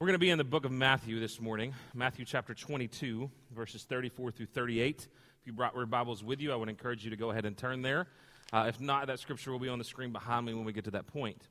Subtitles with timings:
[0.00, 3.82] We're going to be in the book of Matthew this morning, Matthew chapter 22, verses
[3.84, 4.96] 34 through 38.
[4.98, 7.54] If you brought your Bibles with you, I would encourage you to go ahead and
[7.54, 8.06] turn there.
[8.50, 10.84] Uh, if not, that scripture will be on the screen behind me when we get
[10.84, 11.42] to that point.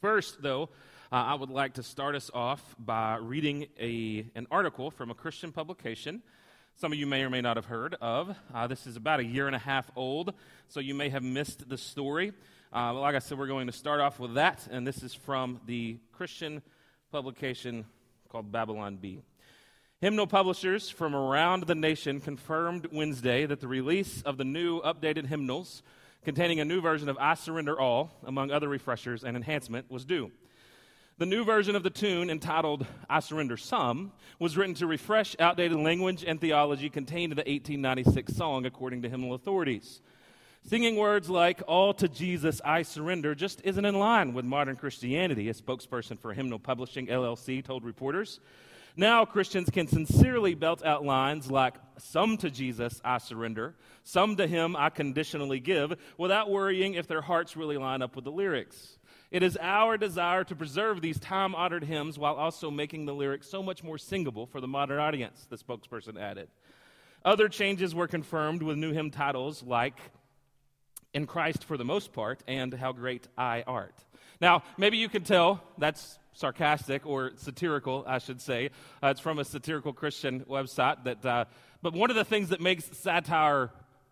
[0.00, 0.70] First, though,
[1.12, 5.14] uh, I would like to start us off by reading a, an article from a
[5.14, 6.20] Christian publication.
[6.74, 8.34] Some of you may or may not have heard of.
[8.52, 10.34] Uh, this is about a year and a half old,
[10.66, 12.32] so you may have missed the story.
[12.74, 15.60] Uh, like I said, we're going to start off with that, and this is from
[15.66, 16.60] the Christian
[17.12, 17.84] publication
[18.30, 19.20] called Babylon Bee.
[20.00, 25.26] Hymnal publishers from around the nation confirmed Wednesday that the release of the new updated
[25.26, 25.82] hymnals
[26.24, 30.30] containing a new version of I Surrender All, among other refreshers and enhancement, was due.
[31.18, 35.76] The new version of the tune, entitled I Surrender Some, was written to refresh outdated
[35.76, 40.00] language and theology contained in the 1896 song, according to hymnal authorities.
[40.64, 45.48] Singing words like, All to Jesus I surrender, just isn't in line with modern Christianity,
[45.48, 48.38] a spokesperson for Hymnal Publishing LLC told reporters.
[48.96, 54.46] Now Christians can sincerely belt out lines like, Some to Jesus I surrender, some to
[54.46, 58.98] Him I conditionally give, without worrying if their hearts really line up with the lyrics.
[59.32, 63.48] It is our desire to preserve these time honored hymns while also making the lyrics
[63.48, 66.48] so much more singable for the modern audience, the spokesperson added.
[67.24, 69.98] Other changes were confirmed with new hymn titles like
[71.14, 73.94] in Christ for the most part, and how great I art.
[74.40, 78.70] Now, maybe you can tell that's sarcastic or satirical, I should say.
[79.02, 81.04] Uh, it's from a satirical Christian website.
[81.04, 81.44] That, uh,
[81.82, 83.70] but one of the things that makes satire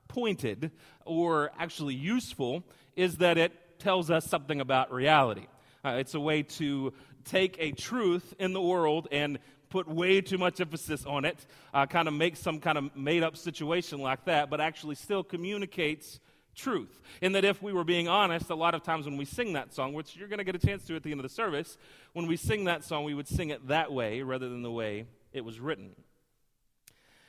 [0.08, 0.70] pointed
[1.04, 2.64] or actually useful
[2.96, 5.46] is that it tells us something about reality.
[5.84, 6.92] Uh, it's a way to
[7.24, 9.38] take a truth in the world and
[9.70, 11.38] put way too much emphasis on it,
[11.72, 15.22] uh, kind of make some kind of made up situation like that, but actually still
[15.22, 16.18] communicates
[16.60, 17.00] truth.
[17.20, 19.72] In that, if we were being honest, a lot of times when we sing that
[19.72, 21.78] song, which you're going to get a chance to at the end of the service,
[22.12, 25.06] when we sing that song, we would sing it that way rather than the way
[25.32, 25.94] it was written.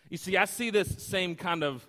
[0.09, 1.87] You see, I see this same kind of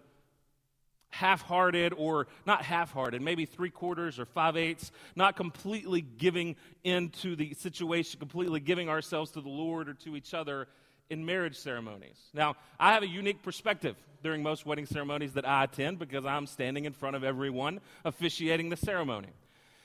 [1.11, 6.57] half hearted, or not half hearted, maybe three quarters or five eighths, not completely giving
[6.85, 10.69] into the situation, completely giving ourselves to the Lord or to each other
[11.13, 12.17] in marriage ceremonies.
[12.33, 16.47] Now, I have a unique perspective during most wedding ceremonies that I attend because I'm
[16.47, 19.29] standing in front of everyone officiating the ceremony.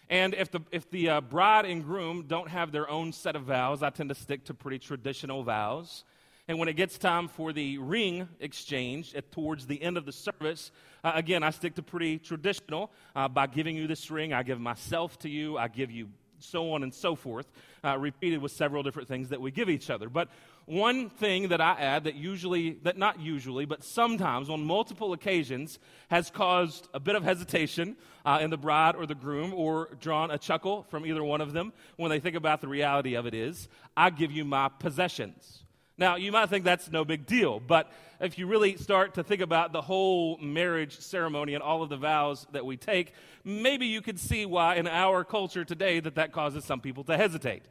[0.09, 3.43] And if the, if the uh, bride and groom don't have their own set of
[3.43, 6.05] vows, I tend to stick to pretty traditional vows.
[6.47, 10.13] And when it gets time for the ring exchange at, towards the end of the
[10.13, 10.71] service,
[11.03, 12.89] uh, again, I stick to pretty traditional.
[13.13, 16.07] Uh, by giving you this ring, I give myself to you, I give you
[16.39, 17.51] so on and so forth,
[17.83, 20.09] uh, repeated with several different things that we give each other.
[20.09, 20.29] But
[20.67, 25.79] one thing that I add that usually, that not usually, but sometimes on multiple occasions
[26.09, 27.95] has caused a bit of hesitation
[28.25, 31.53] uh, in the bride or the groom or drawn a chuckle from either one of
[31.53, 35.63] them when they think about the reality of it is, I give you my possessions.
[35.97, 37.89] Now, you might think that's no big deal, but
[38.19, 41.97] if you really start to think about the whole marriage ceremony and all of the
[41.97, 43.13] vows that we take,
[43.45, 47.16] maybe you could see why in our culture today that that causes some people to
[47.16, 47.63] hesitate.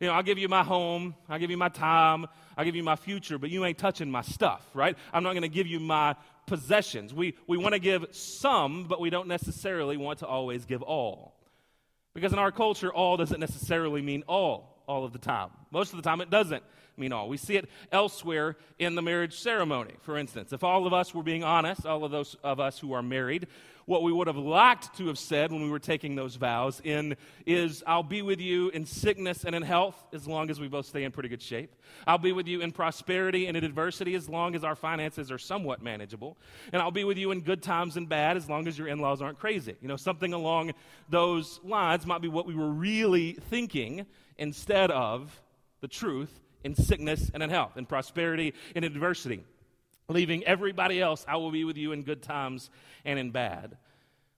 [0.00, 2.82] You know, I'll give you my home, I'll give you my time, I'll give you
[2.82, 4.96] my future, but you ain't touching my stuff, right?
[5.12, 6.16] I'm not going to give you my
[6.46, 7.14] possessions.
[7.14, 11.34] We, we want to give some, but we don't necessarily want to always give all.
[12.14, 15.50] Because in our culture, all doesn't necessarily mean all, all of the time.
[15.70, 16.62] Most of the time, it doesn't
[16.96, 17.28] mean all.
[17.28, 20.52] We see it elsewhere in the marriage ceremony, for instance.
[20.52, 23.48] If all of us were being honest, all of those of us who are married,
[23.86, 27.16] what we would have liked to have said when we were taking those vows in
[27.46, 30.86] is I'll be with you in sickness and in health as long as we both
[30.86, 31.74] stay in pretty good shape.
[32.06, 35.38] I'll be with you in prosperity and in adversity as long as our finances are
[35.38, 36.36] somewhat manageable.
[36.72, 39.20] And I'll be with you in good times and bad as long as your in-laws
[39.20, 39.76] aren't crazy.
[39.80, 40.72] You know, something along
[41.08, 44.06] those lines might be what we were really thinking
[44.38, 45.40] instead of
[45.80, 49.44] the truth in sickness and in health, in prosperity and adversity
[50.08, 52.70] leaving everybody else, I will be with you in good times
[53.04, 53.76] and in bad.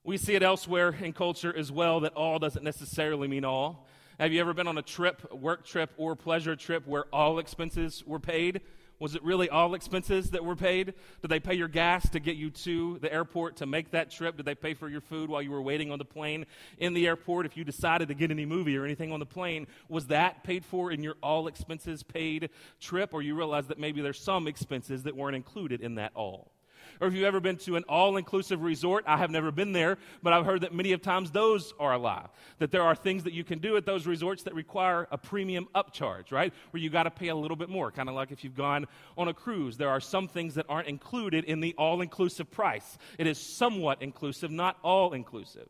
[0.04, 3.86] We see it elsewhere in culture as well that all doesn't necessarily mean all.
[4.20, 8.04] Have you ever been on a trip, work trip, or pleasure trip where all expenses
[8.06, 8.60] were paid?
[8.98, 10.94] Was it really all expenses that were paid?
[11.20, 14.38] Did they pay your gas to get you to the airport to make that trip?
[14.38, 16.46] Did they pay for your food while you were waiting on the plane
[16.78, 17.44] in the airport?
[17.44, 20.64] If you decided to get any movie or anything on the plane, was that paid
[20.64, 22.48] for in your all expenses paid
[22.80, 23.12] trip?
[23.12, 26.55] Or you realize that maybe there's some expenses that weren't included in that all?
[27.00, 29.98] Or if you've ever been to an all inclusive resort, I have never been there,
[30.22, 32.26] but I've heard that many of times those are a lie.
[32.58, 35.68] That there are things that you can do at those resorts that require a premium
[35.74, 36.52] upcharge, right?
[36.70, 37.90] Where you got to pay a little bit more.
[37.90, 38.86] Kind of like if you've gone
[39.16, 42.98] on a cruise, there are some things that aren't included in the all inclusive price.
[43.18, 45.68] It is somewhat inclusive, not all inclusive.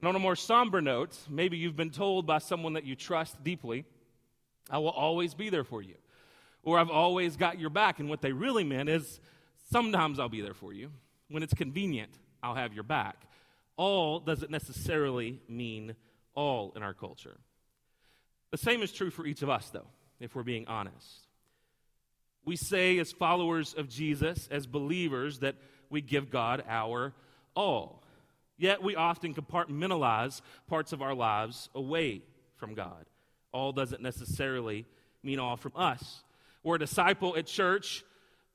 [0.00, 3.42] And on a more somber note, maybe you've been told by someone that you trust
[3.42, 3.84] deeply
[4.70, 5.94] I will always be there for you.
[6.62, 8.00] Or I've always got your back.
[8.00, 9.20] And what they really meant is
[9.70, 10.90] sometimes I'll be there for you.
[11.28, 12.10] When it's convenient,
[12.42, 13.16] I'll have your back.
[13.76, 15.94] All doesn't necessarily mean
[16.34, 17.36] all in our culture.
[18.50, 19.86] The same is true for each of us, though,
[20.20, 21.26] if we're being honest.
[22.44, 25.56] We say, as followers of Jesus, as believers, that
[25.90, 27.12] we give God our
[27.54, 28.02] all.
[28.56, 32.22] Yet we often compartmentalize parts of our lives away
[32.56, 33.04] from God.
[33.52, 34.86] All doesn't necessarily
[35.22, 36.22] mean all from us.
[36.62, 38.04] We're a disciple at church,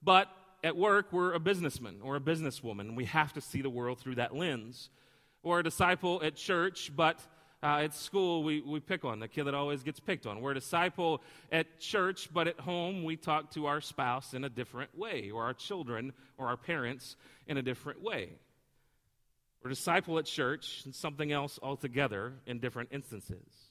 [0.02, 0.28] but
[0.64, 2.96] at work, we're a businessman or a businesswoman.
[2.96, 4.90] We have to see the world through that lens.
[5.44, 7.20] Or a disciple at church, but
[7.64, 10.42] uh, at school, we, we pick on the kid that always gets picked on.
[10.42, 14.50] We're a disciple at church, but at home, we talk to our spouse in a
[14.50, 17.16] different way, or our children or our parents
[17.48, 18.30] in a different way.
[19.64, 23.71] We're a disciple at church and something else altogether in different instances.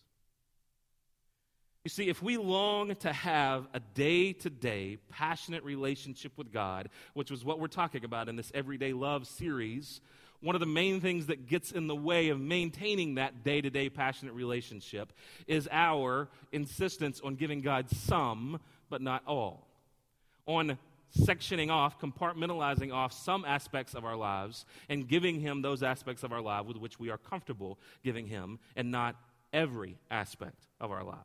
[1.84, 6.90] You see, if we long to have a day to day, passionate relationship with God,
[7.14, 10.02] which was what we're talking about in this Everyday Love series,
[10.42, 13.70] one of the main things that gets in the way of maintaining that day to
[13.70, 15.10] day passionate relationship
[15.46, 18.60] is our insistence on giving God some,
[18.90, 19.66] but not all.
[20.46, 20.76] On
[21.18, 26.32] sectioning off, compartmentalizing off some aspects of our lives and giving Him those aspects of
[26.32, 29.16] our life with which we are comfortable giving Him, and not
[29.50, 31.16] every aspect of our life.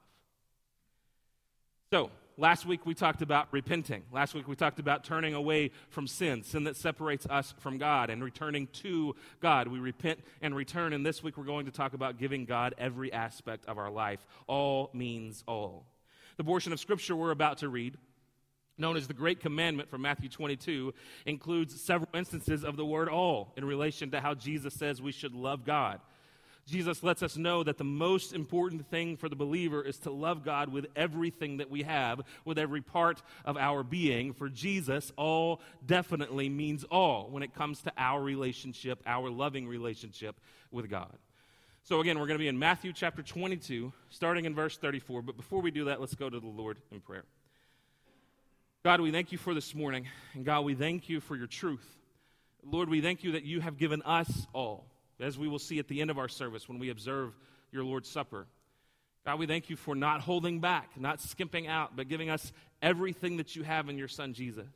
[1.95, 4.03] So, last week we talked about repenting.
[4.11, 8.09] Last week we talked about turning away from sin, sin that separates us from God,
[8.09, 9.69] and returning to God.
[9.69, 10.91] We repent and return.
[10.91, 14.19] And this week we're going to talk about giving God every aspect of our life.
[14.45, 15.85] All means all.
[16.35, 17.95] The portion of Scripture we're about to read
[18.77, 20.93] known as the Great Commandment from Matthew 22,
[21.25, 25.33] includes several instances of the word all in relation to how Jesus says we should
[25.33, 26.01] love God.
[26.67, 30.43] Jesus lets us know that the most important thing for the believer is to love
[30.43, 34.33] God with everything that we have, with every part of our being.
[34.33, 40.39] For Jesus, all definitely means all when it comes to our relationship, our loving relationship
[40.71, 41.15] with God.
[41.83, 45.21] So, again, we're going to be in Matthew chapter 22, starting in verse 34.
[45.21, 47.25] But before we do that, let's go to the Lord in prayer.
[48.83, 50.07] God, we thank you for this morning.
[50.33, 51.85] And God, we thank you for your truth.
[52.63, 54.87] Lord, we thank you that you have given us all,
[55.19, 57.35] as we will see at the end of our service when we observe
[57.71, 58.47] your Lord's Supper.
[59.25, 62.51] God, we thank you for not holding back, not skimping out, but giving us
[62.81, 64.67] everything that you have in your Son, Jesus.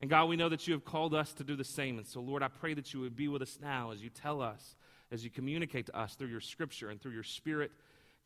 [0.00, 1.98] And God, we know that you have called us to do the same.
[1.98, 4.40] And so, Lord, I pray that you would be with us now as you tell
[4.40, 4.76] us,
[5.10, 7.72] as you communicate to us through your scripture and through your spirit.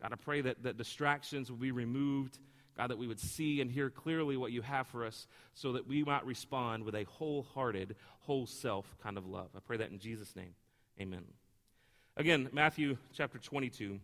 [0.02, 2.38] God, I pray that, that distractions will be removed
[2.76, 5.87] God, that we would see and hear clearly what you have for us so that
[5.87, 9.49] we might respond with a wholehearted, whole self kind of love.
[9.56, 10.55] I pray that in Jesus' name.
[11.00, 11.25] Amen.
[12.17, 13.99] Again, Matthew chapter 22,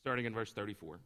[0.00, 1.00] starting in verse 34.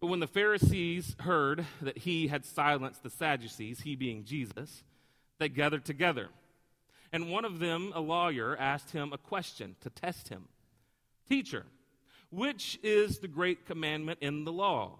[0.00, 4.82] But when the Pharisees heard that he had silenced the Sadducees, he being Jesus,
[5.38, 6.28] they gathered together.
[7.12, 10.48] And one of them, a lawyer, asked him a question to test him
[11.28, 11.66] Teacher,
[12.30, 14.98] which is the great commandment in the law?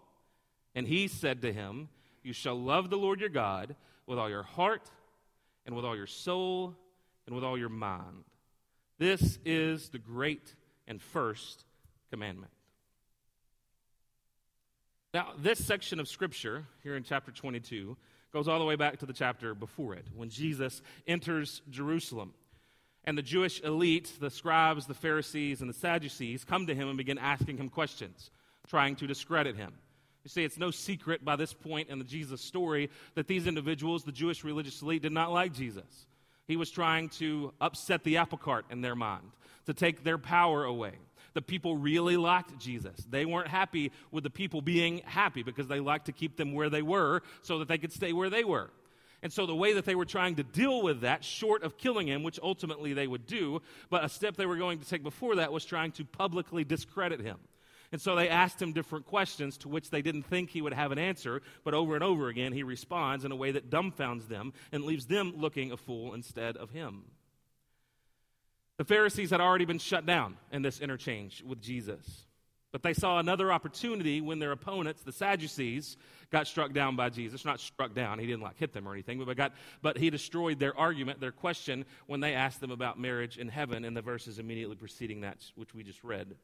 [0.74, 1.88] And he said to him,
[2.22, 4.90] You shall love the Lord your God with all your heart,
[5.64, 6.76] and with all your soul,
[7.26, 8.24] and with all your mind.
[8.98, 10.54] This is the great
[10.86, 11.64] and first
[12.10, 12.52] commandment.
[15.12, 17.96] Now, this section of Scripture, here in chapter 22,
[18.32, 22.34] goes all the way back to the chapter before it, when Jesus enters Jerusalem.
[23.04, 26.98] And the Jewish elite, the scribes, the Pharisees, and the Sadducees, come to him and
[26.98, 28.30] begin asking him questions,
[28.68, 29.72] trying to discredit him.
[30.24, 34.02] You see, it's no secret by this point in the Jesus story that these individuals,
[34.02, 36.06] the Jewish religious elite, did not like Jesus.
[36.46, 39.30] He was trying to upset the apple cart in their mind,
[39.66, 40.92] to take their power away.
[41.34, 42.96] The people really liked Jesus.
[43.10, 46.70] They weren't happy with the people being happy because they liked to keep them where
[46.70, 48.70] they were so that they could stay where they were.
[49.22, 52.06] And so, the way that they were trying to deal with that, short of killing
[52.06, 53.60] him, which ultimately they would do,
[53.90, 57.20] but a step they were going to take before that was trying to publicly discredit
[57.20, 57.38] him.
[57.92, 60.92] And so they asked him different questions to which they didn't think he would have
[60.92, 64.52] an answer, but over and over again he responds in a way that dumbfounds them
[64.72, 67.04] and leaves them looking a fool instead of him.
[68.78, 72.26] The Pharisees had already been shut down in this interchange with Jesus.
[72.72, 75.96] But they saw another opportunity when their opponents, the Sadducees,
[76.30, 77.42] got struck down by Jesus.
[77.42, 80.58] Not struck down, he didn't like hit them or anything, but, got, but he destroyed
[80.58, 84.38] their argument, their question, when they asked them about marriage in heaven in the verses
[84.38, 86.36] immediately preceding that, which we just read.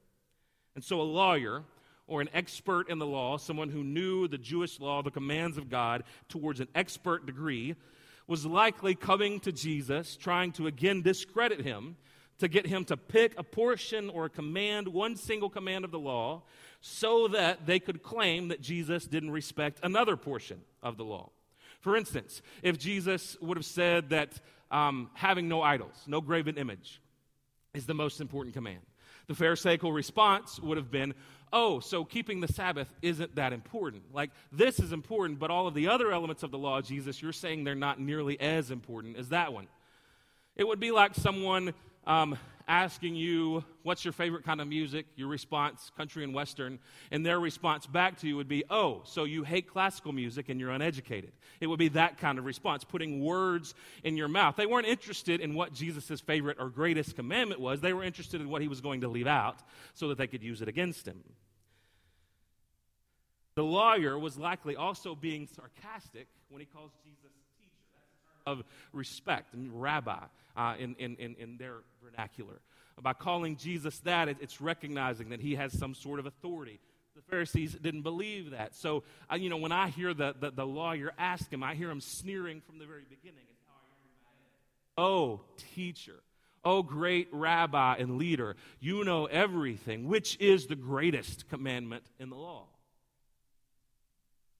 [0.74, 1.62] And so, a lawyer
[2.06, 5.70] or an expert in the law, someone who knew the Jewish law, the commands of
[5.70, 7.74] God, towards an expert degree,
[8.26, 11.96] was likely coming to Jesus, trying to again discredit him,
[12.38, 15.98] to get him to pick a portion or a command, one single command of the
[15.98, 16.42] law,
[16.80, 21.30] so that they could claim that Jesus didn't respect another portion of the law.
[21.80, 27.00] For instance, if Jesus would have said that um, having no idols, no graven image,
[27.74, 28.80] is the most important command,
[29.26, 31.14] the Pharisaical response would have been,
[31.52, 34.14] oh, so keeping the Sabbath isn't that important.
[34.14, 37.32] Like, this is important, but all of the other elements of the law, Jesus, you're
[37.32, 39.66] saying they're not nearly as important as that one.
[40.56, 41.74] It would be like someone
[42.06, 42.38] um,
[42.68, 45.06] asking you, What's your favorite kind of music?
[45.16, 46.78] Your response, country and western.
[47.10, 50.60] And their response back to you would be, Oh, so you hate classical music and
[50.60, 51.32] you're uneducated.
[51.60, 54.56] It would be that kind of response, putting words in your mouth.
[54.56, 58.48] They weren't interested in what Jesus' favorite or greatest commandment was, they were interested in
[58.48, 59.58] what he was going to leave out
[59.94, 61.22] so that they could use it against him.
[63.54, 67.20] The lawyer was likely also being sarcastic when he calls Jesus
[67.60, 67.84] teacher.
[67.92, 70.18] That's a term of respect, rabbi
[70.56, 72.60] uh, in, in, in, their vernacular.
[73.00, 76.78] By calling Jesus that, it's recognizing that he has some sort of authority.
[77.16, 78.74] The Pharisees didn't believe that.
[78.74, 81.90] So, uh, you know, when I hear the, the, the, lawyer ask him, I hear
[81.90, 83.44] him sneering from the very beginning.
[84.96, 85.40] Oh,
[85.74, 86.22] teacher.
[86.64, 88.56] Oh, great rabbi and leader.
[88.78, 90.06] You know everything.
[90.06, 92.66] Which is the greatest commandment in the law?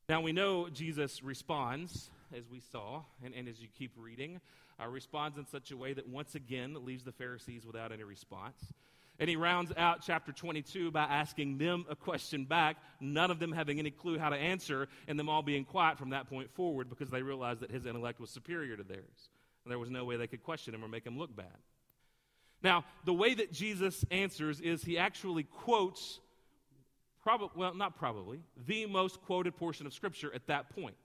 [0.08, 4.40] Now, we know Jesus responds, as we saw, and, and as you keep reading
[4.82, 8.72] uh, responds in such a way that once again leaves the Pharisees without any response.
[9.18, 13.52] And he rounds out chapter 22 by asking them a question back, none of them
[13.52, 16.88] having any clue how to answer, and them all being quiet from that point forward
[16.88, 19.28] because they realized that his intellect was superior to theirs.
[19.64, 21.46] And there was no way they could question him or make him look bad.
[22.62, 26.20] Now, the way that Jesus answers is he actually quotes,
[27.22, 30.96] probably, well, not probably, the most quoted portion of Scripture at that point.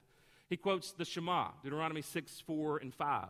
[0.49, 3.27] He quotes the Shema, Deuteronomy 6, 4, and 5.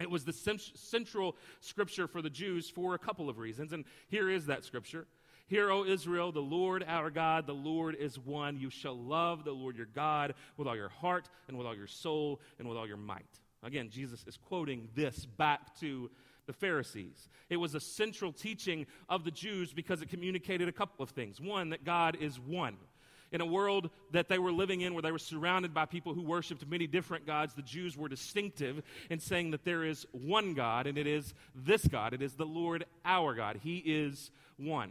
[0.00, 3.72] It was the central scripture for the Jews for a couple of reasons.
[3.72, 5.06] And here is that scripture.
[5.46, 8.56] Hear, O Israel, the Lord our God, the Lord is one.
[8.56, 11.86] You shall love the Lord your God with all your heart and with all your
[11.86, 13.26] soul and with all your might.
[13.62, 16.10] Again, Jesus is quoting this back to
[16.46, 17.28] the Pharisees.
[17.50, 21.40] It was a central teaching of the Jews because it communicated a couple of things.
[21.40, 22.76] One, that God is one
[23.32, 26.22] in a world that they were living in where they were surrounded by people who
[26.22, 30.86] worshiped many different gods, the Jews were distinctive in saying that there is one God,
[30.86, 32.12] and it is this God.
[32.12, 33.60] It is the Lord our God.
[33.62, 34.90] He is one.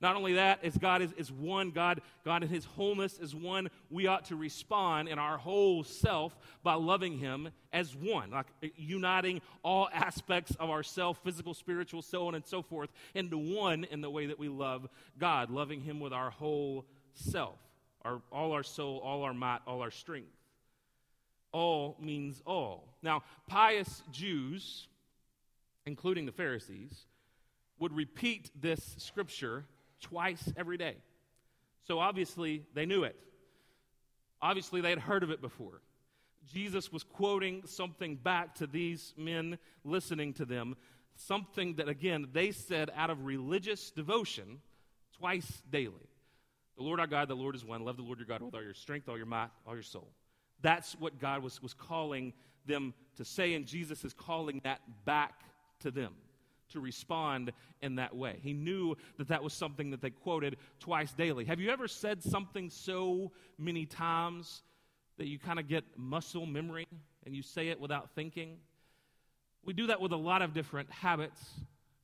[0.00, 3.68] Not only that, as God is, is one, God, God in His wholeness is one,
[3.90, 8.68] we ought to respond in our whole self by loving Him as one, like uh,
[8.76, 14.00] uniting all aspects of ourself, physical, spiritual, so on and so forth, into one in
[14.00, 17.58] the way that we love God, loving Him with our whole self
[18.08, 20.32] our, all our soul, all our might, all our strength.
[21.52, 22.88] All means all.
[23.02, 24.88] Now, pious Jews,
[25.86, 27.06] including the Pharisees,
[27.78, 29.64] would repeat this scripture
[30.00, 30.96] twice every day.
[31.86, 33.16] So obviously, they knew it.
[34.40, 35.80] Obviously, they had heard of it before.
[36.52, 40.76] Jesus was quoting something back to these men listening to them,
[41.16, 44.60] something that, again, they said out of religious devotion
[45.18, 46.07] twice daily.
[46.78, 47.84] The Lord our God, the Lord is one.
[47.84, 50.08] Love the Lord your God with all your strength, all your might, all your soul.
[50.62, 52.32] That's what God was, was calling
[52.66, 55.40] them to say, and Jesus is calling that back
[55.80, 56.14] to them
[56.70, 58.38] to respond in that way.
[58.42, 61.44] He knew that that was something that they quoted twice daily.
[61.46, 64.62] Have you ever said something so many times
[65.16, 66.86] that you kind of get muscle memory
[67.26, 68.58] and you say it without thinking?
[69.64, 71.42] We do that with a lot of different habits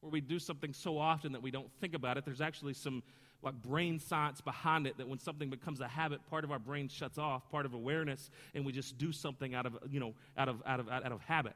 [0.05, 2.27] where we do something so often that we don't think about it.
[2.27, 3.03] There's actually some
[3.43, 6.89] like brain science behind it that when something becomes a habit, part of our brain
[6.89, 10.49] shuts off, part of awareness, and we just do something out of, you know, out
[10.49, 11.55] of, out of, out of habit.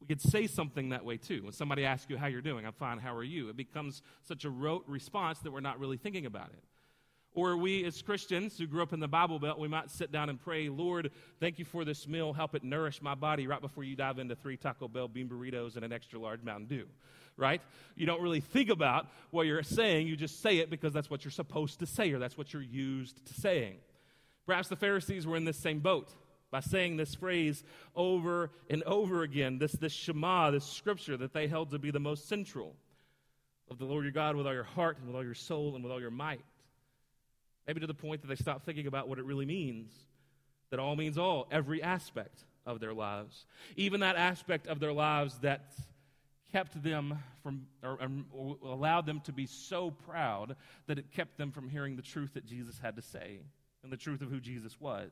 [0.00, 1.44] We could say something that way too.
[1.44, 3.48] When somebody asks you how you're doing, I'm fine, how are you?
[3.48, 6.62] It becomes such a rote response that we're not really thinking about it.
[7.38, 10.28] Or we, as Christians who grew up in the Bible Belt, we might sit down
[10.28, 12.32] and pray, Lord, thank you for this meal.
[12.32, 15.76] Help it nourish my body right before you dive into three Taco Bell bean burritos
[15.76, 16.88] and an extra large Mountain Dew
[17.36, 17.62] right?
[17.94, 21.24] You don't really think about what you're saying, you just say it because that's what
[21.24, 23.76] you're supposed to say or that's what you're used to saying.
[24.44, 26.12] Perhaps the Pharisees were in this same boat
[26.50, 27.62] by saying this phrase
[27.94, 32.00] over and over again, this, this Shema, this scripture that they held to be the
[32.00, 32.74] most central
[33.70, 35.84] of the Lord your God with all your heart and with all your soul and
[35.84, 36.40] with all your might.
[37.68, 39.92] Maybe to the point that they stopped thinking about what it really means.
[40.70, 43.44] That all means all, every aspect of their lives.
[43.76, 45.74] Even that aspect of their lives that
[46.50, 47.98] kept them from, or,
[48.32, 50.56] or, allowed them to be so proud
[50.86, 53.40] that it kept them from hearing the truth that Jesus had to say
[53.82, 55.10] and the truth of who Jesus was.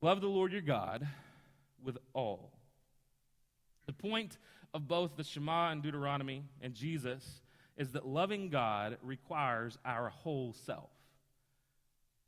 [0.00, 1.06] Love the Lord your God
[1.84, 2.52] with all.
[3.86, 4.38] The point
[4.72, 7.42] of both the Shema and Deuteronomy and Jesus
[7.76, 10.90] is that loving God requires our whole self.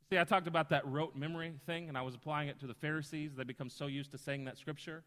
[0.09, 2.73] See, I talked about that rote memory thing, and I was applying it to the
[2.73, 3.31] Pharisees.
[3.35, 5.03] They become so used to saying that scripture.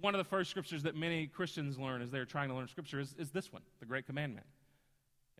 [0.00, 3.00] One of the first scriptures that many Christians learn as they're trying to learn scripture
[3.00, 4.46] is, is this one, the Great Commandment.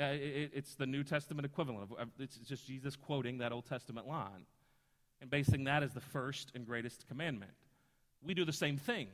[0.01, 1.91] Uh, it, it's the New Testament equivalent.
[1.99, 4.47] Of, it's just Jesus quoting that Old Testament line
[5.21, 7.53] and basing that as the first and greatest commandment.
[8.23, 9.09] We do the same thing.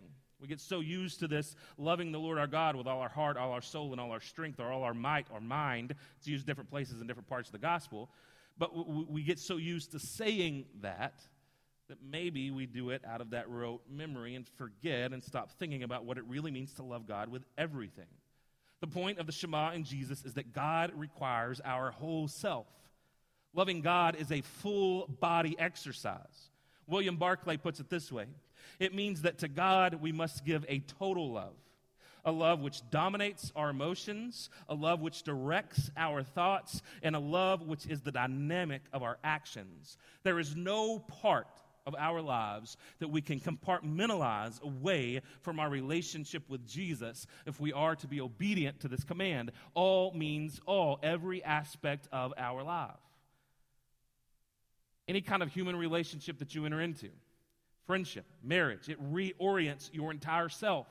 [0.44, 3.38] We get so used to this loving the Lord our God with all our heart,
[3.38, 5.94] all our soul, and all our strength, or all our might, or mind.
[6.18, 8.10] It's used different places in different parts of the gospel.
[8.58, 8.76] But
[9.10, 11.14] we get so used to saying that
[11.88, 15.82] that maybe we do it out of that rote memory and forget and stop thinking
[15.82, 18.04] about what it really means to love God with everything.
[18.82, 22.66] The point of the Shema in Jesus is that God requires our whole self.
[23.54, 26.50] Loving God is a full body exercise.
[26.86, 28.26] William Barclay puts it this way
[28.78, 31.54] it means that to God we must give a total love,
[32.24, 37.62] a love which dominates our emotions, a love which directs our thoughts, and a love
[37.62, 39.96] which is the dynamic of our actions.
[40.22, 41.48] There is no part
[41.86, 47.72] of our lives that we can compartmentalize away from our relationship with Jesus if we
[47.72, 49.52] are to be obedient to this command.
[49.74, 52.90] All means all, every aspect of our life.
[55.06, 57.10] Any kind of human relationship that you enter into,
[57.86, 60.86] friendship, marriage, it reorients your entire self.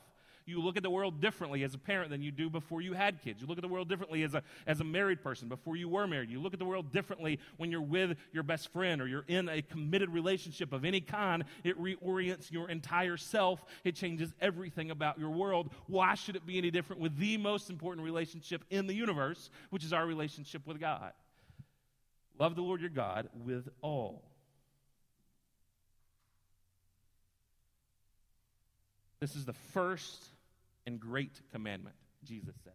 [0.45, 3.21] You look at the world differently as a parent than you do before you had
[3.21, 3.41] kids.
[3.41, 6.05] You look at the world differently as a, as a married person before you were
[6.05, 6.29] married.
[6.29, 9.47] You look at the world differently when you're with your best friend or you're in
[9.47, 11.45] a committed relationship of any kind.
[11.63, 15.71] It reorients your entire self, it changes everything about your world.
[15.88, 19.85] Why should it be any different with the most important relationship in the universe, which
[19.85, 21.13] is our relationship with God?
[22.38, 24.32] Love the Lord your God with all.
[29.24, 30.22] This is the first
[30.86, 32.74] and great commandment, Jesus says.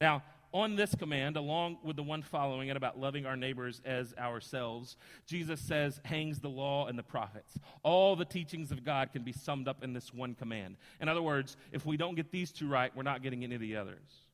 [0.00, 4.12] Now, on this command, along with the one following it about loving our neighbors as
[4.18, 7.56] ourselves, Jesus says, hangs the law and the prophets.
[7.84, 10.78] All the teachings of God can be summed up in this one command.
[11.00, 13.60] In other words, if we don't get these two right, we're not getting any of
[13.60, 14.24] the others.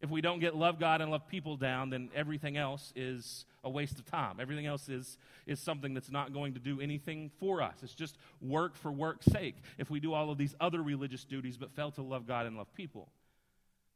[0.00, 3.70] If we don't get love God and love people down, then everything else is a
[3.70, 4.36] waste of time.
[4.40, 7.74] Everything else is, is something that's not going to do anything for us.
[7.82, 11.56] It's just work for work's sake if we do all of these other religious duties
[11.56, 13.08] but fail to love God and love people.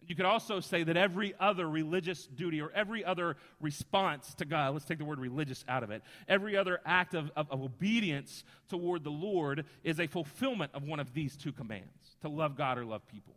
[0.07, 4.73] You could also say that every other religious duty or every other response to God,
[4.73, 8.45] let's take the word religious out of it, every other act of, of, of, obedience
[8.69, 12.79] toward the Lord is a fulfillment of one of these two commands to love God
[12.79, 13.35] or love people.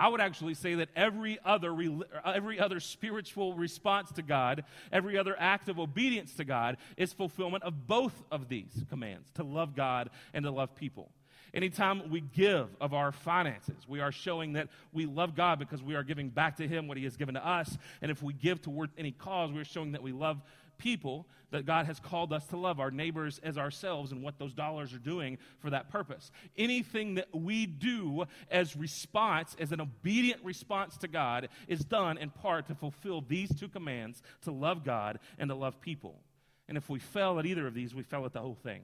[0.00, 1.76] I would actually say that every other,
[2.24, 7.64] every other spiritual response to God, every other act of obedience to God, is fulfillment
[7.64, 11.10] of both of these commands to love God and to love people.
[11.52, 15.94] Anytime we give of our finances, we are showing that we love God because we
[15.96, 17.76] are giving back to Him what He has given to us.
[18.00, 20.40] And if we give toward any cause, we're showing that we love
[20.80, 24.54] people that God has called us to love, our neighbors as ourselves, and what those
[24.54, 26.30] dollars are doing for that purpose.
[26.56, 32.30] Anything that we do as response, as an obedient response to God, is done in
[32.30, 36.20] part to fulfill these two commands to love God and to love people.
[36.68, 38.82] And if we fail at either of these, we fail at the whole thing.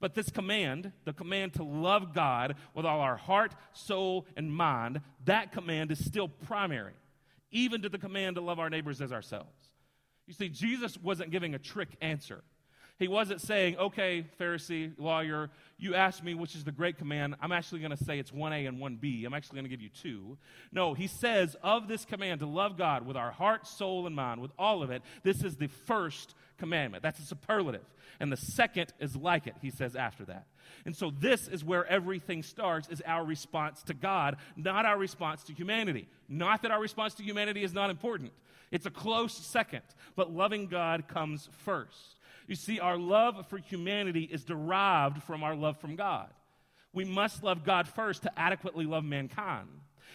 [0.00, 5.00] But this command, the command to love God with all our heart, soul, and mind,
[5.24, 6.94] that command is still primary,
[7.50, 9.57] even to the command to love our neighbors as ourselves.
[10.28, 12.44] You see, Jesus wasn't giving a trick answer.
[12.98, 17.36] He wasn't saying, okay, Pharisee, lawyer, you asked me which is the great command.
[17.40, 19.24] I'm actually going to say it's 1A and 1B.
[19.24, 20.36] I'm actually going to give you two.
[20.72, 24.42] No, he says, of this command to love God with our heart, soul, and mind,
[24.42, 27.02] with all of it, this is the first commandment.
[27.02, 27.84] That's a superlative.
[28.20, 30.46] And the second is like it, he says after that.
[30.84, 35.44] And so this is where everything starts is our response to God, not our response
[35.44, 36.08] to humanity.
[36.28, 38.32] Not that our response to humanity is not important.
[38.70, 39.82] It's a close second,
[40.14, 42.16] but loving God comes first.
[42.46, 46.28] You see, our love for humanity is derived from our love from God.
[46.92, 49.68] We must love God first to adequately love mankind.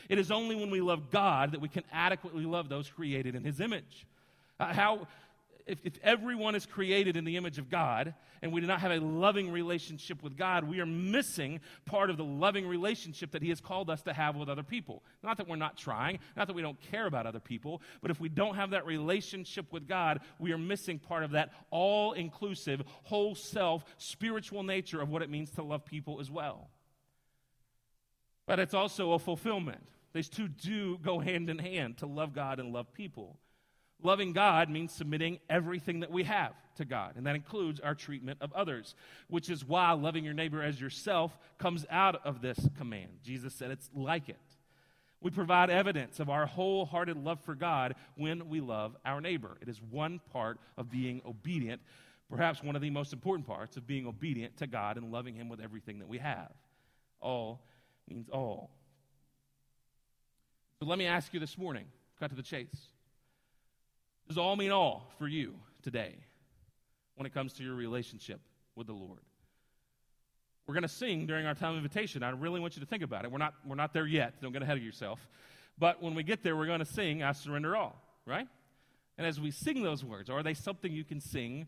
[0.10, 3.44] It is only when we love God that we can adequately love those created in
[3.44, 4.06] His image.
[4.60, 5.08] Uh, how,
[5.66, 8.92] if, if everyone is created in the image of God and we do not have
[8.92, 13.50] a loving relationship with God, we are missing part of the loving relationship that He
[13.50, 15.04] has called us to have with other people.
[15.24, 18.20] Not that we're not trying, not that we don't care about other people, but if
[18.20, 22.84] we don't have that relationship with God, we are missing part of that all inclusive,
[23.04, 26.70] whole self, spiritual nature of what it means to love people as well.
[28.46, 29.88] But it's also a fulfillment.
[30.14, 33.40] These two do go hand in hand to love God and love people.
[34.04, 38.40] Loving God means submitting everything that we have to God, and that includes our treatment
[38.42, 38.96] of others,
[39.30, 43.12] which is why loving your neighbor as yourself comes out of this command.
[43.24, 44.36] Jesus said it's like it.
[45.22, 49.56] We provide evidence of our wholehearted love for God when we love our neighbor.
[49.62, 51.82] It is one part of being obedient,
[52.30, 55.48] perhaps one of the most important parts of being obedient to God and loving Him
[55.48, 56.52] with everything that we have.
[57.22, 57.62] All
[58.10, 58.70] means all.
[60.80, 61.86] So let me ask you this morning,
[62.20, 62.90] cut to the chase.
[64.28, 66.16] Does all mean all for you today
[67.16, 68.40] when it comes to your relationship
[68.76, 69.20] with the Lord?
[70.66, 72.24] We're going to sing during our time of invitation.
[72.24, 73.32] I really want you to think about it.
[73.32, 74.42] We're not, we're not there yet.
[74.42, 75.28] Don't get ahead of yourself.
[75.78, 78.48] But when we get there, we're going to sing, I surrender all, right?
[79.18, 81.68] And as we sing those words, are they something you can sing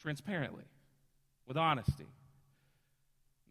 [0.00, 0.64] transparently,
[1.46, 2.06] with honesty?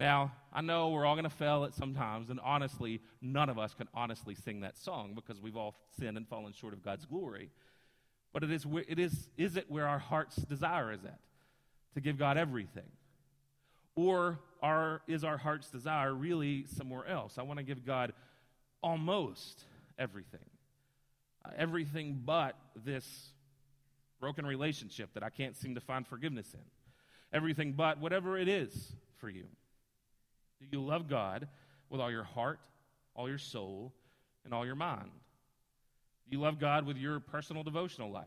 [0.00, 3.74] Now, I know we're all going to fail at sometimes, and honestly, none of us
[3.74, 7.50] can honestly sing that song because we've all sinned and fallen short of God's glory.
[8.32, 11.18] But it is, it is, is it where our heart's desire is at?
[11.94, 12.90] To give God everything.
[13.96, 17.38] Or are, is our heart's desire really somewhere else?
[17.38, 18.12] I want to give God
[18.82, 19.64] almost
[19.98, 20.44] everything.
[21.44, 23.32] Uh, everything but this
[24.20, 26.60] broken relationship that I can't seem to find forgiveness in.
[27.32, 29.44] Everything but whatever it is for you.
[30.60, 31.48] Do you love God
[31.88, 32.60] with all your heart,
[33.14, 33.92] all your soul,
[34.44, 35.10] and all your mind?
[36.28, 38.26] Do you love God with your personal devotional life?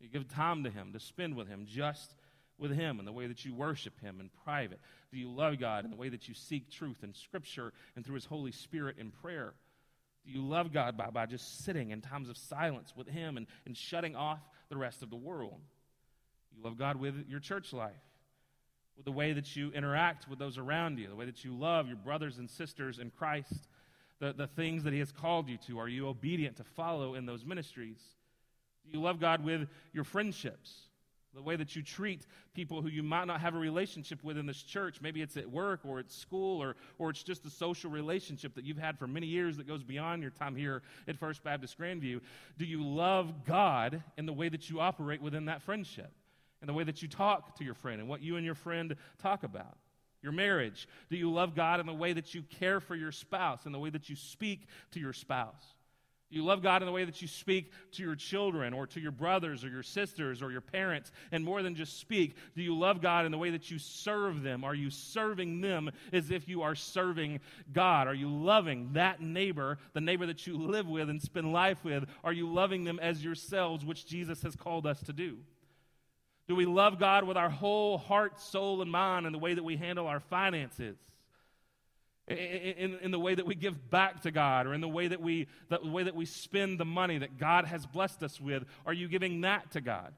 [0.00, 2.14] You give time to Him, to spend with Him, just
[2.58, 4.80] with Him in the way that you worship Him in private?
[5.12, 8.14] Do you love God in the way that you seek truth in Scripture and through
[8.14, 9.52] His Holy Spirit in prayer?
[10.24, 13.46] Do you love God by, by just sitting in times of silence with Him and,
[13.66, 15.60] and shutting off the rest of the world?
[16.56, 17.92] You love God with your church life,
[18.96, 21.86] with the way that you interact with those around you, the way that you love
[21.86, 23.68] your brothers and sisters in Christ,
[24.20, 25.78] the, the things that He has called you to.
[25.78, 27.98] Are you obedient to follow in those ministries?
[28.84, 30.88] Do you love God with your friendships?
[31.34, 34.46] the way that you treat people who you might not have a relationship with in
[34.46, 35.00] this church.
[35.00, 38.64] Maybe it's at work or at school or, or it's just a social relationship that
[38.64, 42.20] you've had for many years that goes beyond your time here at First Baptist Grandview.
[42.58, 46.10] Do you love God in the way that you operate within that friendship?
[46.62, 48.96] In the way that you talk to your friend and what you and your friend
[49.22, 49.78] talk about?
[50.22, 50.86] Your marriage.
[51.08, 53.78] Do you love God in the way that you care for your spouse, in the
[53.78, 55.74] way that you speak to your spouse?
[56.30, 59.00] Do You love God in the way that you speak to your children or to
[59.00, 61.10] your brothers or your sisters or your parents.
[61.32, 64.42] And more than just speak, do you love God in the way that you serve
[64.42, 64.62] them?
[64.62, 67.40] Are you serving them as if you are serving
[67.72, 68.06] God?
[68.06, 72.04] Are you loving that neighbor, the neighbor that you live with and spend life with?
[72.22, 75.38] Are you loving them as yourselves, which Jesus has called us to do?
[76.50, 79.62] Do we love God with our whole heart, soul, and mind in the way that
[79.62, 80.96] we handle our finances?
[82.26, 85.20] in, in the way that we give back to God or in the way that
[85.20, 88.92] we the way that we spend the money that God has blessed us with are
[88.92, 90.12] you giving that to God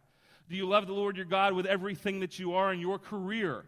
[0.49, 3.65] do you love the Lord your God with everything that you are in your career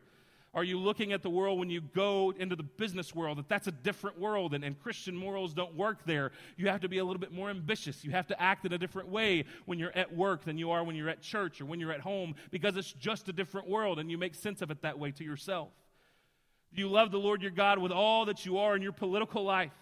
[0.55, 3.67] are you looking at the world when you go into the business world that that's
[3.67, 6.31] a different world and, and Christian morals don't work there?
[6.57, 8.05] You have to be a little bit more ambitious.
[8.05, 10.85] You have to act in a different way when you're at work than you are
[10.85, 13.99] when you're at church or when you're at home because it's just a different world
[13.99, 15.71] and you make sense of it that way to yourself.
[16.73, 19.45] Do you love the Lord your God with all that you are in your political
[19.45, 19.73] life?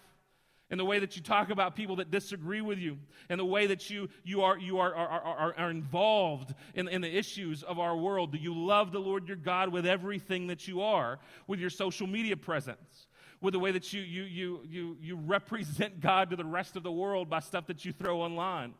[0.73, 2.97] In the way that you talk about people that disagree with you,
[3.29, 6.99] and the way that you, you, are, you are, are, are, are involved in, in
[6.99, 8.31] the issues of our world.
[8.31, 12.07] Do you love the Lord your God with everything that you are, with your social
[12.07, 13.05] media presence?
[13.39, 16.81] with the way that you, you, you, you, you represent God to the rest of
[16.81, 18.73] the world by stuff that you throw online.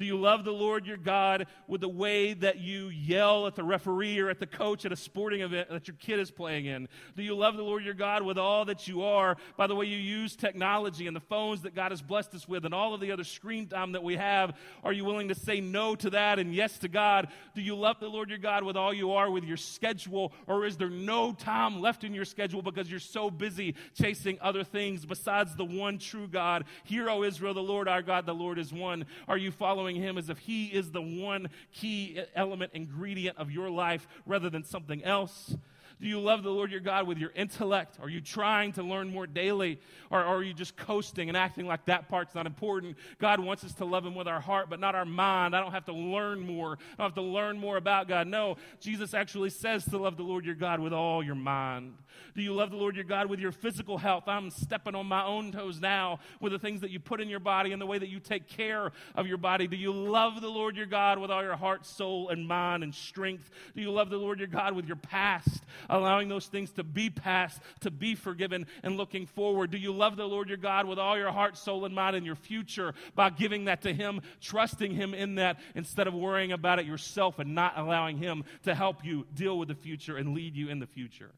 [0.00, 3.62] Do you love the Lord your God with the way that you yell at the
[3.62, 6.88] referee or at the coach at a sporting event that your kid is playing in?
[7.16, 9.84] Do you love the Lord your God with all that you are by the way
[9.84, 13.02] you use technology and the phones that God has blessed us with and all of
[13.02, 14.56] the other screen time that we have?
[14.82, 17.28] Are you willing to say no to that and yes to God?
[17.54, 20.64] Do you love the Lord your God with all you are with your schedule or
[20.64, 25.04] is there no time left in your schedule because you're so busy chasing other things
[25.04, 26.64] besides the one true God?
[26.84, 29.04] Hear, O Israel, the Lord our God, the Lord is one.
[29.28, 33.50] Are you following following Him as if He is the one key element, ingredient of
[33.50, 35.56] your life rather than something else.
[36.00, 37.98] Do you love the Lord your God with your intellect?
[38.00, 39.78] Are you trying to learn more daily?
[40.10, 42.96] Or, or, are you just coasting and acting like that part's not important?
[43.18, 45.54] God wants us to love Him with our heart, but not our mind.
[45.54, 46.78] I don't have to learn more.
[46.94, 48.26] I don't have to learn more about God.
[48.26, 51.94] No, Jesus actually says to love the Lord your God with all your mind.
[52.34, 54.24] Do you love the Lord your God with your physical health?
[54.26, 57.40] I'm stepping on my own toes now with the things that you put in your
[57.40, 59.66] body and the way that you take care of your body.
[59.66, 62.94] Do you love the Lord your God with all your heart, soul, and mind and
[62.94, 63.50] strength?
[63.74, 67.10] Do you love the Lord your God with your past, allowing those things to be
[67.10, 69.70] past, to be forgiven, and looking forward?
[69.70, 72.24] Do you love the Lord your God with all your heart, soul, and mind and
[72.24, 76.78] your future by giving that to Him, trusting Him in that instead of worrying about
[76.78, 80.56] it yourself and not allowing Him to help you deal with the future and lead
[80.56, 81.32] you in the future?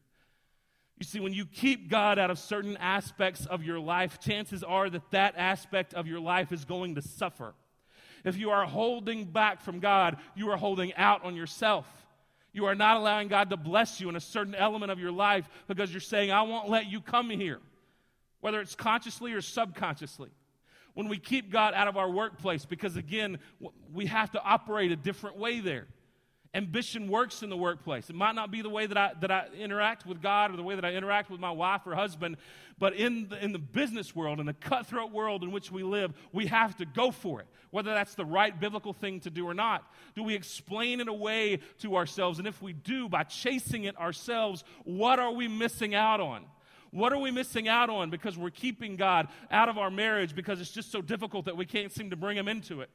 [0.99, 4.89] You see, when you keep God out of certain aspects of your life, chances are
[4.89, 7.55] that that aspect of your life is going to suffer.
[8.23, 11.85] If you are holding back from God, you are holding out on yourself.
[12.53, 15.49] You are not allowing God to bless you in a certain element of your life
[15.67, 17.59] because you're saying, I won't let you come here,
[18.41, 20.29] whether it's consciously or subconsciously.
[20.93, 23.39] When we keep God out of our workplace, because again,
[23.91, 25.87] we have to operate a different way there
[26.53, 28.09] ambition works in the workplace.
[28.09, 30.63] It might not be the way that I, that I interact with God or the
[30.63, 32.37] way that I interact with my wife or husband,
[32.79, 36.13] but in the, in the business world, in the cutthroat world in which we live,
[36.31, 39.53] we have to go for it, whether that's the right biblical thing to do or
[39.53, 39.91] not.
[40.15, 42.39] Do we explain it away to ourselves?
[42.39, 46.45] And if we do, by chasing it ourselves, what are we missing out on?
[46.91, 50.61] What are we missing out on because we're keeping God out of our marriage because
[50.61, 52.89] it's just so difficult that we can't seem to bring Him into it?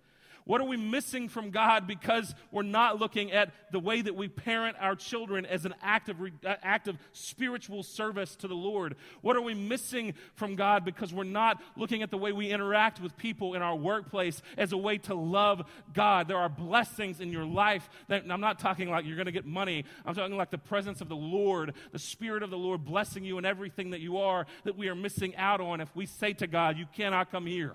[0.49, 4.29] What are we missing from God because we're not looking at the way that we
[4.29, 8.97] parent our children as an act of, uh, act of spiritual service to the Lord?
[9.21, 12.99] What are we missing from God because we're not looking at the way we interact
[12.99, 16.29] with people in our workplace as a way to love God?
[16.29, 19.45] There are blessings in your life that I'm not talking like you're going to get
[19.45, 19.85] money.
[20.07, 23.37] I'm talking like the presence of the Lord, the Spirit of the Lord blessing you
[23.37, 26.47] in everything that you are that we are missing out on if we say to
[26.47, 27.75] God, You cannot come here.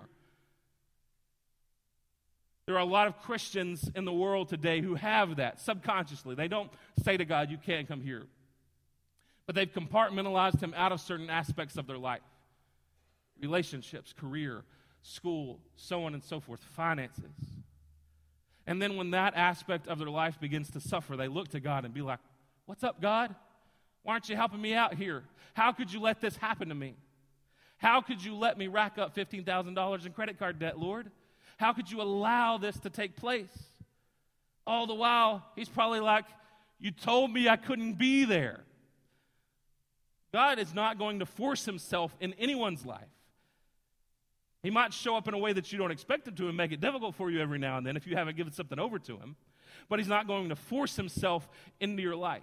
[2.65, 6.35] There are a lot of Christians in the world today who have that subconsciously.
[6.35, 6.71] They don't
[7.03, 8.23] say to God, You can't come here.
[9.45, 12.21] But they've compartmentalized Him out of certain aspects of their life
[13.41, 14.63] relationships, career,
[15.01, 17.25] school, so on and so forth, finances.
[18.65, 21.83] And then when that aspect of their life begins to suffer, they look to God
[21.83, 22.19] and be like,
[22.65, 23.35] What's up, God?
[24.03, 25.23] Why aren't you helping me out here?
[25.53, 26.95] How could you let this happen to me?
[27.77, 31.11] How could you let me rack up $15,000 in credit card debt, Lord?
[31.57, 33.51] How could you allow this to take place?
[34.65, 36.25] All the while, he's probably like,
[36.79, 38.61] You told me I couldn't be there.
[40.31, 43.01] God is not going to force himself in anyone's life.
[44.63, 46.71] He might show up in a way that you don't expect him to and make
[46.71, 49.17] it difficult for you every now and then if you haven't given something over to
[49.17, 49.35] him.
[49.89, 51.47] But he's not going to force himself
[51.79, 52.41] into your life.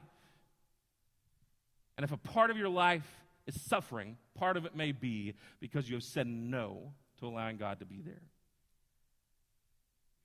[1.96, 3.07] And if a part of your life
[3.46, 7.81] is suffering, part of it may be because you have said no to allowing God
[7.81, 8.23] to be there.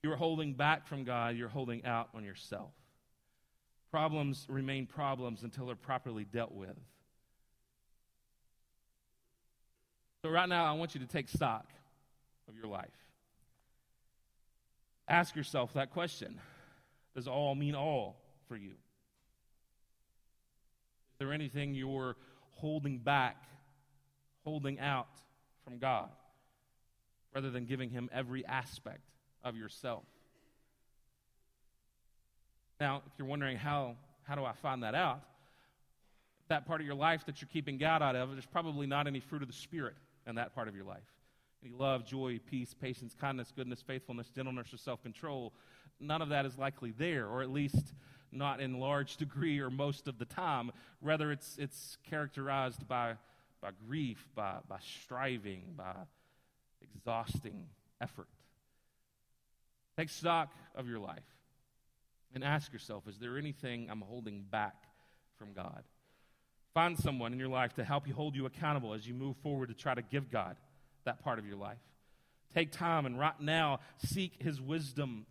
[0.06, 2.70] You're holding back from God, you're holding out on yourself.
[3.90, 6.78] Problems remain problems until they're properly dealt with.
[10.22, 11.66] So, right now, I want you to take stock
[12.48, 12.86] of your life.
[15.08, 16.40] Ask yourself that question
[17.16, 18.74] Does all mean all for you?
[21.14, 22.16] Is there anything you're
[22.52, 23.44] holding back,
[24.44, 25.10] holding out
[25.64, 26.10] from God,
[27.34, 29.02] rather than giving Him every aspect
[29.46, 30.04] of yourself.
[32.82, 35.22] Now, if you're wondering how, how do I find that out,
[36.50, 39.22] that part of your life that you're keeping God out of, there's probably not any
[39.22, 39.96] fruit of the Spirit
[40.28, 40.98] in that part of your life.
[41.64, 45.54] Any love, joy, peace, patience, kindness, goodness, faithfulness, gentleness, or self control,
[46.00, 47.94] none of that is likely there, or at least
[48.32, 50.72] not in large degree or most of the time.
[51.02, 53.14] Rather, it's, it's characterized by,
[53.62, 55.94] by grief, by, by striving, by
[56.82, 57.66] exhausting
[58.02, 58.28] effort.
[59.98, 61.24] Take stock of your life
[62.34, 64.76] and ask yourself is there anything I'm holding back
[65.38, 65.84] from God?
[66.74, 69.70] Find someone in your life to help you hold you accountable as you move forward
[69.70, 70.58] to try to give God
[71.06, 71.78] that part of your life.
[72.54, 75.26] Take time and right now seek His wisdom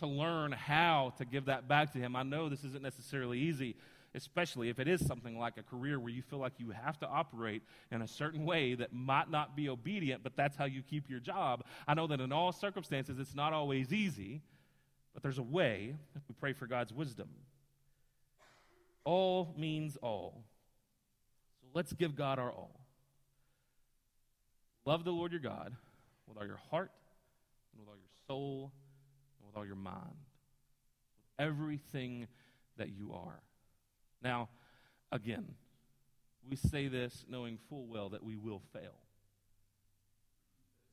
[0.00, 2.16] to learn how to give that back to Him.
[2.16, 3.76] I know this isn't necessarily easy,
[4.14, 7.06] especially if it is something like a career where you feel like you have to
[7.06, 11.08] operate in a certain way that might not be obedient, but that's how you keep
[11.08, 11.64] your job.
[11.86, 14.42] I know that in all circumstances, it's not always easy,
[15.14, 17.28] but there's a way if we pray for God's wisdom.
[19.04, 20.44] All means all.
[21.60, 22.80] So let's give God our all.
[24.84, 25.74] Love the Lord your God
[26.26, 26.90] with all your heart,
[27.72, 28.72] and with all your soul,
[29.38, 30.16] and with all your mind,
[31.16, 32.26] with everything
[32.76, 33.40] that you are.
[34.22, 34.48] Now,
[35.12, 35.54] again,
[36.48, 38.94] we say this knowing full well that we will fail.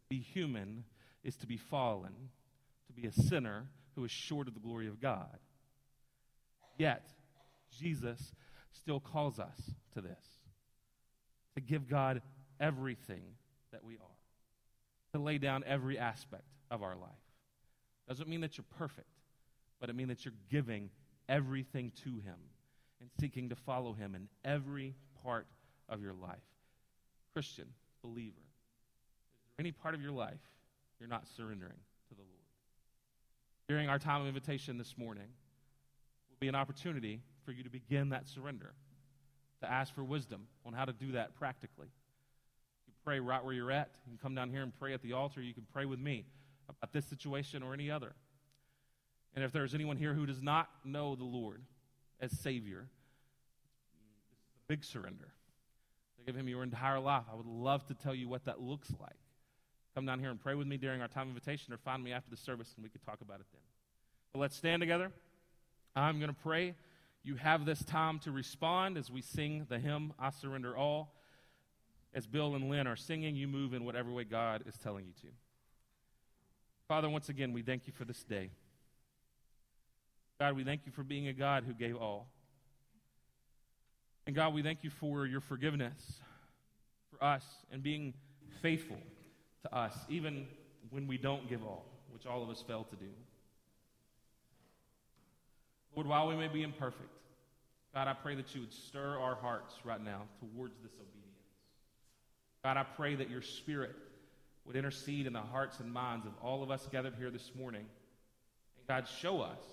[0.09, 0.85] Be human
[1.23, 2.13] is to be fallen,
[2.87, 5.37] to be a sinner who is short of the glory of God.
[6.77, 7.07] Yet,
[7.77, 8.33] Jesus
[8.71, 10.23] still calls us to this
[11.55, 12.21] to give God
[12.59, 13.23] everything
[13.71, 14.17] that we are,
[15.13, 17.09] to lay down every aspect of our life.
[18.07, 19.09] Doesn't mean that you're perfect,
[19.79, 20.91] but it means that you're giving
[21.27, 22.35] everything to Him
[22.99, 25.47] and seeking to follow him in every part
[25.89, 26.37] of your life.
[27.33, 27.67] Christian,
[28.01, 30.39] believer, is there any part of your life
[30.99, 31.79] you're not surrendering
[32.09, 32.33] to the Lord?
[33.67, 35.27] During our time of invitation this morning
[36.29, 38.73] will be an opportunity for you to begin that surrender.
[39.61, 41.87] to ask for wisdom on how to do that practically.
[42.87, 43.89] You pray right where you're at.
[44.05, 45.41] You can come down here and pray at the altar.
[45.41, 46.25] You can pray with me
[46.69, 48.13] about this situation or any other.
[49.35, 51.61] And if there's anyone here who does not know the Lord
[52.19, 52.87] as Savior,
[54.49, 55.33] it's a big surrender.
[56.17, 57.23] To give Him your entire life.
[57.31, 59.15] I would love to tell you what that looks like.
[59.95, 62.11] Come down here and pray with me during our time of invitation or find me
[62.11, 63.61] after the service and we could talk about it then.
[64.31, 65.11] But let's stand together.
[65.95, 66.75] I'm going to pray.
[67.23, 71.13] You have this time to respond as we sing the hymn, I Surrender All.
[72.13, 75.13] As Bill and Lynn are singing, you move in whatever way God is telling you
[75.21, 75.27] to.
[76.87, 78.51] Father, once again, we thank you for this day.
[80.39, 82.27] God, we thank you for being a God who gave all.
[84.27, 86.21] And God, we thank you for your forgiveness
[87.09, 88.13] for us and being
[88.61, 88.97] faithful
[89.63, 90.45] to us, even
[90.91, 93.09] when we don't give all, which all of us fail to do.
[95.95, 97.09] Lord, while we may be imperfect,
[97.95, 101.23] God, I pray that you would stir our hearts right now towards this obedience.
[102.63, 103.95] God, I pray that your spirit
[104.65, 107.85] would intercede in the hearts and minds of all of us gathered here this morning.
[108.77, 109.63] And God, show us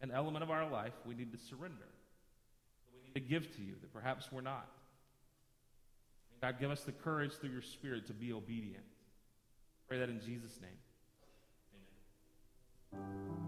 [0.00, 1.88] an element of our life we need to surrender,
[2.94, 4.68] we need to give to you that perhaps we're not.
[6.40, 8.84] God, give us the courage through your Spirit to be obedient.
[9.88, 10.70] Pray that in Jesus' name.
[12.94, 13.47] Amen.